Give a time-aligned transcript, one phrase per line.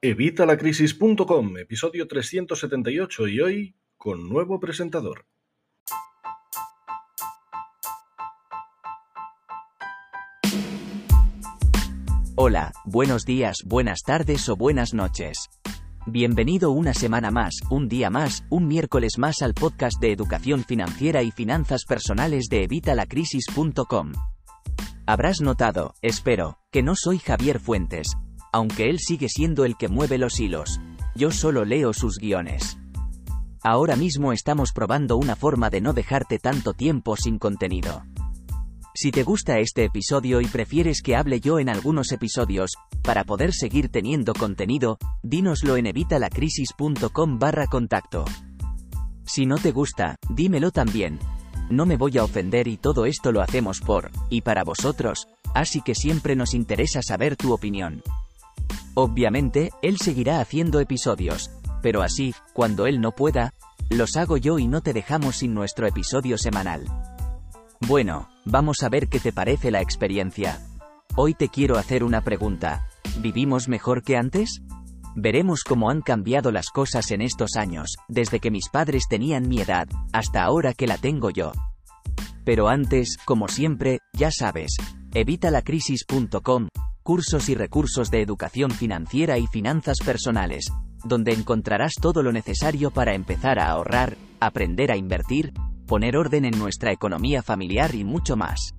[0.00, 5.26] Evitalacrisis.com, episodio 378 y hoy con nuevo presentador.
[12.36, 15.50] Hola, buenos días, buenas tardes o buenas noches.
[16.06, 21.24] Bienvenido una semana más, un día más, un miércoles más al podcast de educación financiera
[21.24, 24.12] y finanzas personales de evitalacrisis.com.
[25.06, 28.16] Habrás notado, espero, que no soy Javier Fuentes,
[28.52, 30.80] aunque él sigue siendo el que mueve los hilos.
[31.14, 32.78] Yo solo leo sus guiones.
[33.62, 38.02] Ahora mismo estamos probando una forma de no dejarte tanto tiempo sin contenido.
[38.94, 42.72] Si te gusta este episodio y prefieres que hable yo en algunos episodios,
[43.02, 48.24] para poder seguir teniendo contenido, dínoslo en evitalacrisis.com barra contacto.
[49.24, 51.18] Si no te gusta, dímelo también.
[51.70, 55.80] No me voy a ofender y todo esto lo hacemos por, y para vosotros, así
[55.80, 58.02] que siempre nos interesa saber tu opinión.
[59.00, 61.52] Obviamente, él seguirá haciendo episodios,
[61.82, 63.54] pero así, cuando él no pueda,
[63.90, 66.84] los hago yo y no te dejamos sin nuestro episodio semanal.
[67.86, 70.66] Bueno, vamos a ver qué te parece la experiencia.
[71.14, 72.88] Hoy te quiero hacer una pregunta.
[73.20, 74.62] ¿Vivimos mejor que antes?
[75.14, 79.60] Veremos cómo han cambiado las cosas en estos años, desde que mis padres tenían mi
[79.60, 81.52] edad, hasta ahora que la tengo yo.
[82.44, 84.76] Pero antes, como siempre, ya sabes,
[85.14, 86.66] evitalacrisis.com,
[87.08, 90.66] cursos y recursos de educación financiera y finanzas personales,
[91.04, 95.54] donde encontrarás todo lo necesario para empezar a ahorrar, aprender a invertir,
[95.86, 98.74] poner orden en nuestra economía familiar y mucho más.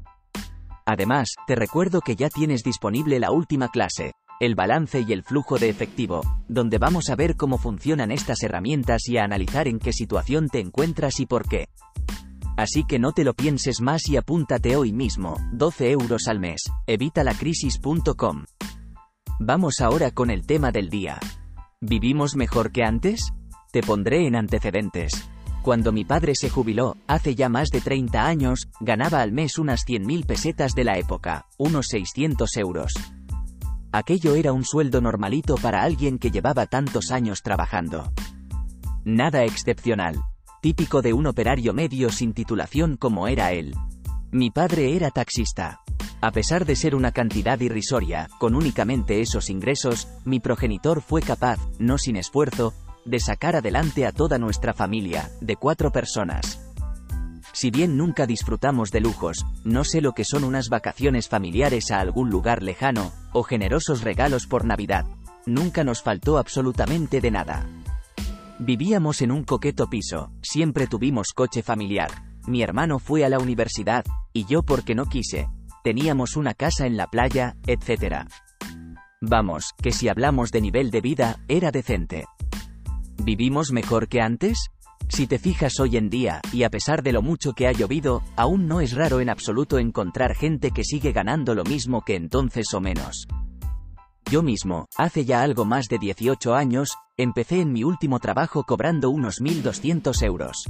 [0.86, 5.58] Además, te recuerdo que ya tienes disponible la última clase, el balance y el flujo
[5.58, 9.92] de efectivo, donde vamos a ver cómo funcionan estas herramientas y a analizar en qué
[9.92, 11.66] situación te encuentras y por qué.
[12.60, 16.70] Así que no te lo pienses más y apúntate hoy mismo, 12 euros al mes,
[16.88, 18.44] evitalacrisis.com.
[19.40, 21.22] Vamos ahora con el tema del día.
[21.80, 23.32] ¿Vivimos mejor que antes?
[23.72, 25.30] Te pondré en antecedentes.
[25.62, 29.88] Cuando mi padre se jubiló, hace ya más de 30 años, ganaba al mes unas
[29.88, 32.92] 100.000 pesetas de la época, unos 600 euros.
[33.94, 38.12] Aquello era un sueldo normalito para alguien que llevaba tantos años trabajando.
[39.06, 40.22] Nada excepcional
[40.62, 43.76] típico de un operario medio sin titulación como era él.
[44.32, 45.82] Mi padre era taxista.
[46.22, 51.60] A pesar de ser una cantidad irrisoria, con únicamente esos ingresos, mi progenitor fue capaz,
[51.80, 52.74] no sin esfuerzo,
[53.06, 56.60] de sacar adelante a toda nuestra familia, de cuatro personas.
[57.54, 62.00] Si bien nunca disfrutamos de lujos, no sé lo que son unas vacaciones familiares a
[62.00, 65.06] algún lugar lejano, o generosos regalos por Navidad.
[65.46, 67.66] Nunca nos faltó absolutamente de nada.
[68.60, 72.10] Vivíamos en un coqueto piso, siempre tuvimos coche familiar.
[72.46, 74.04] Mi hermano fue a la universidad,
[74.34, 75.48] y yo porque no quise.
[75.82, 78.28] Teníamos una casa en la playa, etc.
[79.22, 82.26] Vamos, que si hablamos de nivel de vida, era decente.
[83.24, 84.68] ¿Vivimos mejor que antes?
[85.08, 88.22] Si te fijas hoy en día, y a pesar de lo mucho que ha llovido,
[88.36, 92.74] aún no es raro en absoluto encontrar gente que sigue ganando lo mismo que entonces
[92.74, 93.26] o menos.
[94.32, 99.10] Yo mismo, hace ya algo más de 18 años, empecé en mi último trabajo cobrando
[99.10, 100.66] unos 1.200 euros.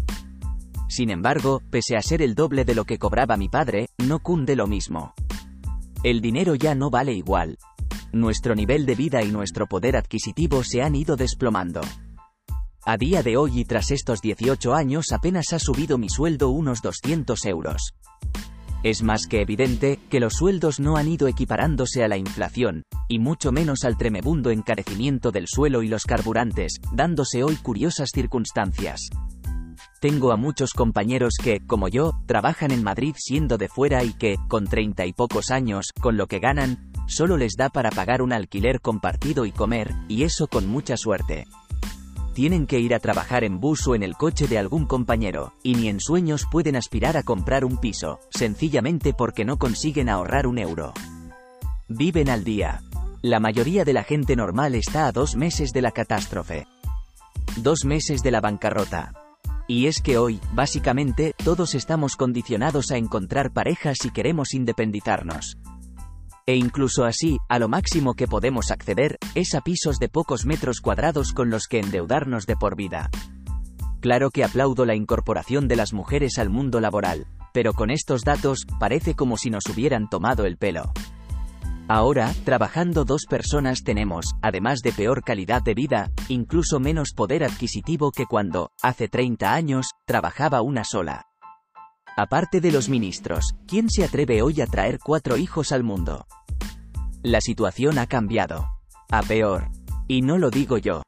[0.88, 4.56] Sin embargo, pese a ser el doble de lo que cobraba mi padre, no cunde
[4.56, 5.14] lo mismo.
[6.04, 7.58] El dinero ya no vale igual.
[8.14, 11.82] Nuestro nivel de vida y nuestro poder adquisitivo se han ido desplomando.
[12.86, 16.82] A día de hoy y tras estos 18 años apenas ha subido mi sueldo unos
[16.82, 17.94] 200 euros.
[18.82, 23.20] Es más que evidente que los sueldos no han ido equiparándose a la inflación, y
[23.20, 29.10] mucho menos al tremebundo encarecimiento del suelo y los carburantes, dándose hoy curiosas circunstancias.
[30.00, 34.38] Tengo a muchos compañeros que, como yo, trabajan en Madrid siendo de fuera y que,
[34.48, 38.32] con treinta y pocos años, con lo que ganan, solo les da para pagar un
[38.32, 41.48] alquiler compartido y comer, y eso con mucha suerte
[42.40, 45.76] tienen que ir a trabajar en bus o en el coche de algún compañero, y
[45.76, 50.58] ni en sueños pueden aspirar a comprar un piso, sencillamente porque no consiguen ahorrar un
[50.58, 50.94] euro.
[51.90, 52.82] Viven al día.
[53.22, 56.66] La mayoría de la gente normal está a dos meses de la catástrofe.
[57.58, 59.12] Dos meses de la bancarrota.
[59.68, 65.58] Y es que hoy, básicamente, todos estamos condicionados a encontrar parejas si queremos independizarnos.
[66.50, 70.82] E incluso así, a lo máximo que podemos acceder, es a pisos de pocos metros
[70.82, 73.12] cuadrados con los que endeudarnos de por vida.
[74.00, 78.66] Claro que aplaudo la incorporación de las mujeres al mundo laboral, pero con estos datos,
[78.80, 80.92] parece como si nos hubieran tomado el pelo.
[81.88, 88.10] Ahora, trabajando dos personas tenemos, además de peor calidad de vida, incluso menos poder adquisitivo
[88.12, 91.28] que cuando, hace 30 años, trabajaba una sola.
[92.18, 96.26] Aparte de los ministros, ¿quién se atreve hoy a traer cuatro hijos al mundo?
[97.24, 98.66] La situación ha cambiado.
[99.12, 99.68] A peor.
[100.08, 101.04] Y no lo digo yo.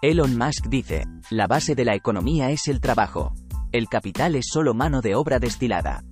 [0.00, 3.34] Elon Musk dice, la base de la economía es el trabajo.
[3.70, 6.02] El capital es solo mano de obra destilada.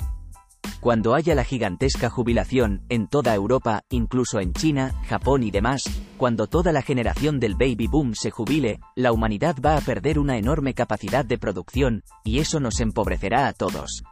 [0.81, 5.83] Cuando haya la gigantesca jubilación, en toda Europa, incluso en China, Japón y demás,
[6.19, 10.37] cuando toda la generación del baby boom se jubile, la humanidad va a perder una
[10.37, 14.03] enorme capacidad de producción, y eso nos empobrecerá a todos.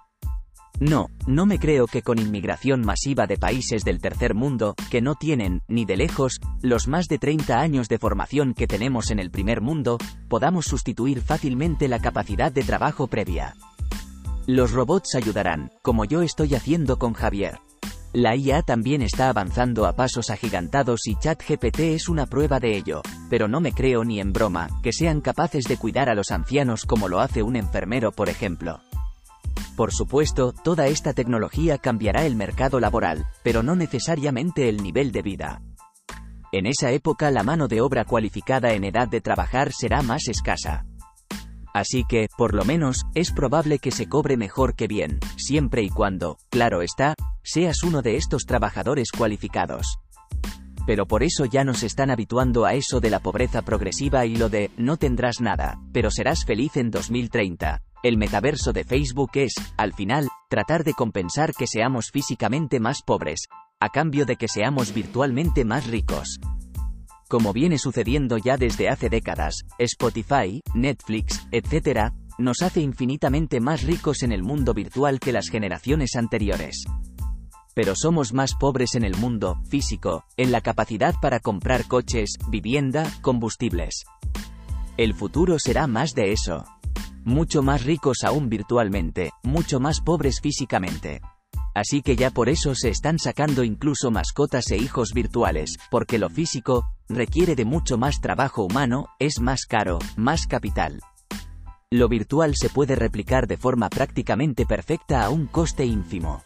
[0.78, 5.14] No, no me creo que con inmigración masiva de países del tercer mundo, que no
[5.14, 9.30] tienen, ni de lejos, los más de 30 años de formación que tenemos en el
[9.30, 9.96] primer mundo,
[10.28, 13.54] podamos sustituir fácilmente la capacidad de trabajo previa.
[14.46, 17.58] Los robots ayudarán, como yo estoy haciendo con Javier.
[18.12, 23.02] La IA también está avanzando a pasos agigantados y ChatGPT es una prueba de ello,
[23.28, 26.84] pero no me creo ni en broma que sean capaces de cuidar a los ancianos
[26.84, 28.80] como lo hace un enfermero, por ejemplo.
[29.76, 35.20] Por supuesto, toda esta tecnología cambiará el mercado laboral, pero no necesariamente el nivel de
[35.20, 35.62] vida.
[36.50, 40.86] En esa época la mano de obra cualificada en edad de trabajar será más escasa.
[41.74, 45.90] Así que, por lo menos, es probable que se cobre mejor que bien, siempre y
[45.90, 49.98] cuando, claro está, seas uno de estos trabajadores cualificados.
[50.86, 54.48] Pero por eso ya nos están habituando a eso de la pobreza progresiva y lo
[54.48, 57.82] de, no tendrás nada, pero serás feliz en 2030.
[58.06, 63.48] El metaverso de Facebook es, al final, tratar de compensar que seamos físicamente más pobres,
[63.80, 66.38] a cambio de que seamos virtualmente más ricos.
[67.28, 74.22] Como viene sucediendo ya desde hace décadas, Spotify, Netflix, etc., nos hace infinitamente más ricos
[74.22, 76.84] en el mundo virtual que las generaciones anteriores.
[77.74, 83.12] Pero somos más pobres en el mundo físico, en la capacidad para comprar coches, vivienda,
[83.20, 84.04] combustibles.
[84.96, 86.64] El futuro será más de eso.
[87.26, 91.22] Mucho más ricos aún virtualmente, mucho más pobres físicamente.
[91.74, 96.30] Así que ya por eso se están sacando incluso mascotas e hijos virtuales, porque lo
[96.30, 101.00] físico, requiere de mucho más trabajo humano, es más caro, más capital.
[101.90, 106.44] Lo virtual se puede replicar de forma prácticamente perfecta a un coste ínfimo.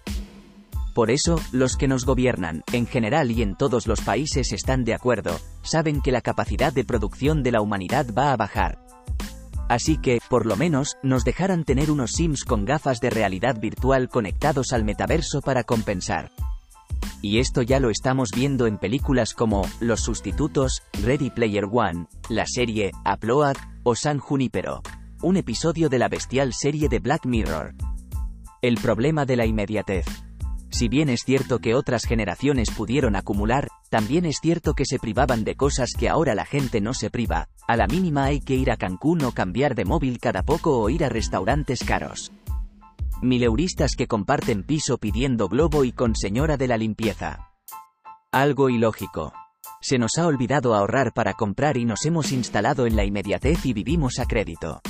[0.95, 4.95] Por eso, los que nos gobiernan, en general y en todos los países están de
[4.95, 8.79] acuerdo, saben que la capacidad de producción de la humanidad va a bajar,
[9.71, 14.09] Así que, por lo menos, nos dejarán tener unos Sims con gafas de realidad virtual
[14.09, 16.33] conectados al metaverso para compensar.
[17.23, 22.47] Y esto ya lo estamos viendo en películas como Los Sustitutos, Ready Player One, la
[22.47, 24.83] serie Upload o San Junipero,
[25.23, 27.73] un episodio de la bestial serie de Black Mirror.
[28.63, 30.07] El problema de la inmediatez.
[30.71, 35.45] Si bien es cierto que otras generaciones pudieron acumular, también es cierto que se privaban
[35.45, 38.71] de cosas que ahora la gente no se priva, a la mínima hay que ir
[38.71, 42.33] a Cancún o cambiar de móvil cada poco o ir a restaurantes caros.
[43.21, 47.51] Mileuristas que comparten piso pidiendo globo y con señora de la limpieza.
[48.33, 49.33] Algo ilógico.
[49.83, 53.73] Se nos ha olvidado ahorrar para comprar y nos hemos instalado en la inmediatez y
[53.73, 54.81] vivimos a crédito.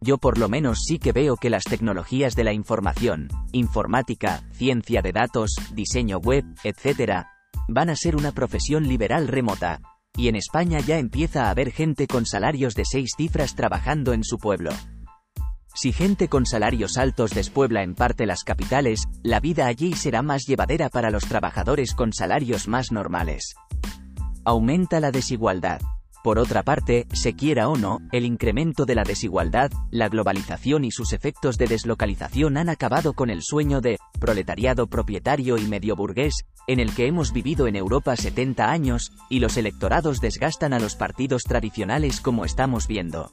[0.00, 5.02] Yo por lo menos sí que veo que las tecnologías de la información, informática, ciencia
[5.02, 7.26] de datos, diseño web, etc.,
[7.68, 9.80] van a ser una profesión liberal remota.
[10.16, 14.24] Y en España ya empieza a haber gente con salarios de seis cifras trabajando en
[14.24, 14.70] su pueblo.
[15.74, 20.46] Si gente con salarios altos despuebla en parte las capitales, la vida allí será más
[20.46, 23.54] llevadera para los trabajadores con salarios más normales.
[24.44, 25.80] Aumenta la desigualdad.
[26.22, 30.90] Por otra parte, se quiera o no, el incremento de la desigualdad, la globalización y
[30.90, 36.44] sus efectos de deslocalización han acabado con el sueño de proletariado propietario y medio burgués,
[36.66, 40.94] en el que hemos vivido en Europa 70 años, y los electorados desgastan a los
[40.94, 43.32] partidos tradicionales como estamos viendo.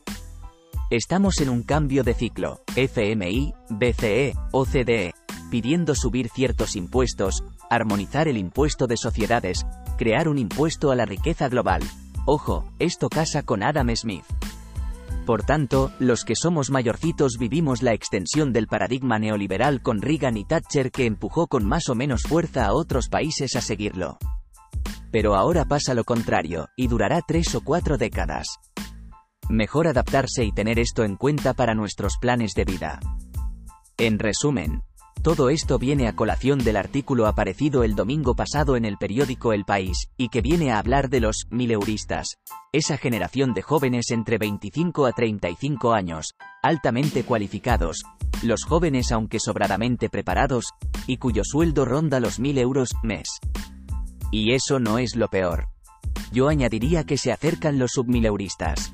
[0.89, 5.13] Estamos en un cambio de ciclo, FMI, BCE, OCDE,
[5.51, 9.65] pidiendo subir ciertos impuestos, armonizar el impuesto de sociedades,
[9.98, 11.82] crear un impuesto a la riqueza global,
[12.29, 14.25] Ojo, esto casa con Adam Smith.
[15.25, 20.43] Por tanto, los que somos mayorcitos vivimos la extensión del paradigma neoliberal con Reagan y
[20.43, 24.17] Thatcher que empujó con más o menos fuerza a otros países a seguirlo.
[25.10, 28.60] Pero ahora pasa lo contrario, y durará tres o cuatro décadas.
[29.48, 33.00] Mejor adaptarse y tener esto en cuenta para nuestros planes de vida.
[33.98, 34.84] En resumen,
[35.22, 39.66] todo esto viene a colación del artículo aparecido el domingo pasado en el periódico El
[39.66, 42.38] País, y que viene a hablar de los mileuristas,
[42.72, 48.04] esa generación de jóvenes entre 25 a 35 años, altamente cualificados,
[48.44, 50.74] los jóvenes aunque sobradamente preparados,
[51.08, 53.28] y cuyo sueldo ronda los mil euros mes.
[54.32, 55.70] Y eso no es lo peor.
[56.32, 58.94] Yo añadiría que se acercan los submileuristas.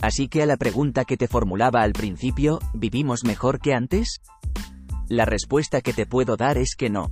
[0.00, 4.20] Así que a la pregunta que te formulaba al principio, ¿vivimos mejor que antes?
[5.08, 7.10] La respuesta que te puedo dar es que no.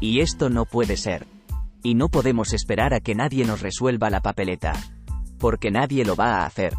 [0.00, 1.26] Y esto no puede ser.
[1.82, 4.72] Y no podemos esperar a que nadie nos resuelva la papeleta.
[5.38, 6.74] porque nadie lo va a hacer.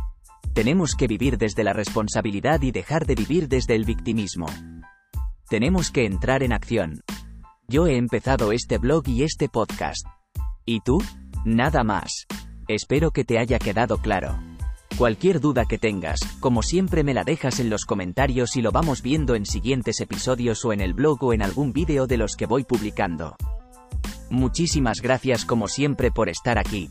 [0.53, 4.45] Tenemos que vivir desde la responsabilidad y dejar de vivir desde el victimismo.
[5.49, 7.01] Tenemos que entrar en acción.
[7.67, 10.05] Yo he empezado este blog y este podcast.
[10.63, 11.01] ¿Y tú?
[11.43, 12.27] Nada más.
[12.67, 14.39] Espero que te haya quedado claro.
[14.97, 19.01] Cualquier duda que tengas, como siempre me la dejas en los comentarios y lo vamos
[19.01, 22.45] viendo en siguientes episodios o en el blog o en algún vídeo de los que
[22.45, 23.35] voy publicando.
[24.29, 26.89] Muchísimas gracias como siempre por estar aquí.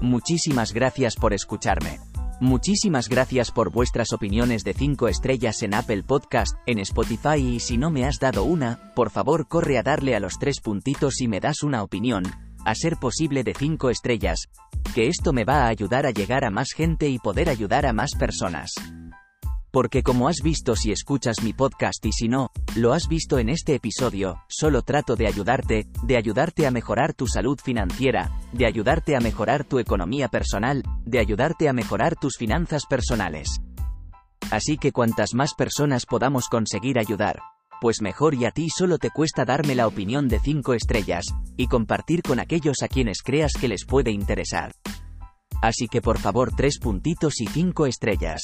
[0.00, 1.98] Muchísimas gracias por escucharme.
[2.38, 7.78] Muchísimas gracias por vuestras opiniones de 5 estrellas en Apple Podcast, en Spotify y si
[7.78, 11.28] no me has dado una, por favor corre a darle a los tres puntitos y
[11.28, 12.24] me das una opinión,
[12.66, 14.48] a ser posible de 5 estrellas,
[14.92, 17.92] que esto me va a ayudar a llegar a más gente y poder ayudar a
[17.92, 18.72] más personas.
[19.70, 23.50] Porque como has visto si escuchas mi podcast y si no, lo has visto en
[23.50, 29.14] este episodio, solo trato de ayudarte, de ayudarte a mejorar tu salud financiera, de ayudarte
[29.14, 33.60] a mejorar tu economía personal, de ayudarte a mejorar tus finanzas personales.
[34.50, 37.42] Así que cuantas más personas podamos conseguir ayudar,
[37.80, 41.66] pues mejor y a ti solo te cuesta darme la opinión de 5 estrellas, y
[41.66, 44.72] compartir con aquellos a quienes creas que les puede interesar.
[45.62, 48.42] Así que por favor 3 puntitos y 5 estrellas.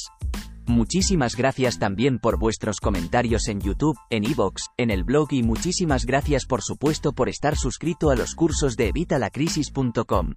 [0.65, 6.05] Muchísimas gracias también por vuestros comentarios en YouTube, en iVoox, en el blog y muchísimas
[6.05, 10.35] gracias por supuesto por estar suscrito a los cursos de evitalacrisis.com.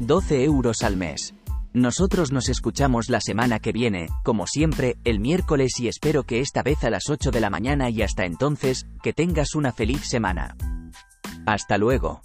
[0.00, 1.34] 12 euros al mes.
[1.76, 6.62] Nosotros nos escuchamos la semana que viene, como siempre, el miércoles y espero que esta
[6.62, 10.56] vez a las 8 de la mañana y hasta entonces, que tengas una feliz semana.
[11.44, 12.22] Hasta luego.